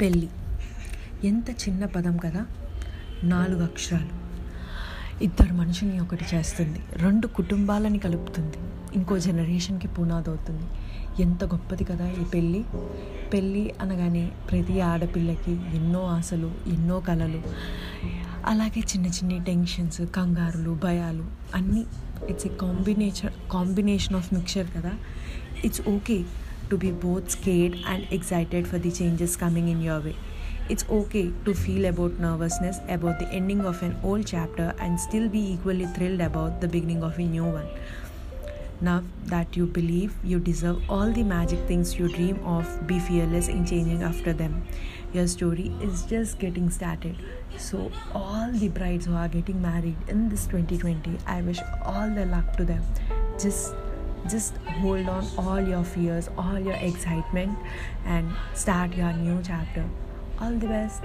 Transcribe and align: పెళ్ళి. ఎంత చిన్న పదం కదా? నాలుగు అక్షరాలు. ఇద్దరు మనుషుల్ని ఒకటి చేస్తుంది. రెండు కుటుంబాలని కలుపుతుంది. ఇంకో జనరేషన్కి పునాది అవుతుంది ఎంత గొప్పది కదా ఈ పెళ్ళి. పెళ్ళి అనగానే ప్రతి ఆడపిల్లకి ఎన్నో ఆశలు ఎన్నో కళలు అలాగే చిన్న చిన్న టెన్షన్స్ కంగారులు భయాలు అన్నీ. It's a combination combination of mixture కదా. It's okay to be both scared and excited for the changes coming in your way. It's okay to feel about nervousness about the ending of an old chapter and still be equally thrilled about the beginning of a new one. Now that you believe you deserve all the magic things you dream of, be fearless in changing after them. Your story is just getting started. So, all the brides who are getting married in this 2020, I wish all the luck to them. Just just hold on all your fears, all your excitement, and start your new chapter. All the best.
పెళ్ళి. 0.00 0.28
ఎంత 1.24 1.50
చిన్న 1.50 1.84
పదం 1.84 2.16
కదా? 2.16 2.46
నాలుగు 3.24 3.62
అక్షరాలు. 3.62 4.22
ఇద్దరు 5.24 5.54
మనుషుల్ని 5.54 6.00
ఒకటి 6.00 6.24
చేస్తుంది. 6.34 6.80
రెండు 6.92 7.26
కుటుంబాలని 7.26 7.98
కలుపుతుంది. 7.98 8.56
ఇంకో 8.94 9.18
జనరేషన్కి 9.18 9.88
పునాది 9.88 10.30
అవుతుంది 10.30 10.62
ఎంత 11.22 11.44
గొప్పది 11.44 11.84
కదా 11.84 12.08
ఈ 12.08 12.24
పెళ్ళి. 12.24 12.64
పెళ్ళి 13.32 13.74
అనగానే 13.80 14.30
ప్రతి 14.50 14.80
ఆడపిల్లకి 14.80 15.52
ఎన్నో 15.52 16.02
ఆశలు 16.02 16.52
ఎన్నో 16.66 17.00
కళలు 17.00 17.42
అలాగే 18.46 18.80
చిన్న 18.80 19.06
చిన్న 19.06 19.42
టెన్షన్స్ 19.42 20.02
కంగారులు 20.02 20.70
భయాలు 20.70 21.24
అన్నీ. 21.54 21.86
It's 22.30 22.46
a 22.46 22.48
combination 22.48 23.50
combination 23.52 24.16
of 24.16 24.34
mixture 24.34 24.66
కదా. 24.76 24.92
It's 25.64 25.88
okay 25.88 26.24
to 26.72 26.78
be 26.82 26.90
both 26.90 27.30
scared 27.30 27.78
and 27.86 28.06
excited 28.10 28.66
for 28.66 28.78
the 28.78 28.90
changes 28.90 29.36
coming 29.36 29.68
in 29.68 29.82
your 29.82 30.00
way. 30.00 30.16
It's 30.70 30.84
okay 30.88 31.30
to 31.44 31.54
feel 31.54 31.84
about 31.86 32.18
nervousness 32.18 32.78
about 32.88 33.18
the 33.18 33.28
ending 33.40 33.66
of 33.70 33.82
an 33.82 33.96
old 34.02 34.26
chapter 34.26 34.74
and 34.78 34.98
still 34.98 35.28
be 35.28 35.42
equally 35.54 35.86
thrilled 35.96 36.22
about 36.22 36.62
the 36.62 36.68
beginning 36.68 37.02
of 37.02 37.18
a 37.18 37.26
new 37.34 37.44
one. 37.44 37.68
Now 38.80 39.02
that 39.26 39.56
you 39.56 39.66
believe 39.66 40.14
you 40.24 40.38
deserve 40.40 40.80
all 40.88 41.12
the 41.12 41.22
magic 41.22 41.60
things 41.66 41.98
you 41.98 42.08
dream 42.08 42.40
of, 42.44 42.86
be 42.86 42.98
fearless 42.98 43.48
in 43.48 43.66
changing 43.66 44.02
after 44.02 44.32
them. 44.32 44.62
Your 45.12 45.26
story 45.26 45.70
is 45.82 46.04
just 46.04 46.38
getting 46.38 46.70
started. 46.70 47.16
So, 47.58 47.92
all 48.14 48.50
the 48.50 48.68
brides 48.68 49.06
who 49.06 49.14
are 49.14 49.28
getting 49.28 49.60
married 49.60 49.96
in 50.08 50.28
this 50.30 50.46
2020, 50.46 51.18
I 51.26 51.42
wish 51.42 51.60
all 51.84 52.10
the 52.10 52.24
luck 52.26 52.56
to 52.56 52.64
them. 52.64 52.82
Just 53.38 53.74
just 54.28 54.56
hold 54.80 55.08
on 55.08 55.26
all 55.36 55.60
your 55.60 55.84
fears, 55.84 56.28
all 56.38 56.58
your 56.58 56.74
excitement, 56.74 57.58
and 58.04 58.30
start 58.54 58.94
your 58.94 59.12
new 59.12 59.40
chapter. 59.42 59.84
All 60.40 60.52
the 60.52 60.66
best. 60.66 61.02